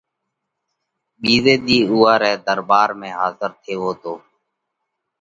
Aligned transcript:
ٻِيزئہ 1.21 1.55
ۮِي 1.65 1.77
اُوئا 1.89 2.13
رئہ 2.21 2.37
ۮرٻار 2.45 2.89
۾ 2.99 3.09
حاضر 3.17 3.51
ٿيوو 3.63 3.91
تو۔ 4.01 4.13